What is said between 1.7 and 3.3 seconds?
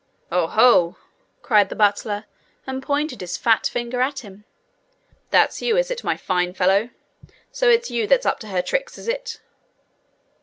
butler, and pointed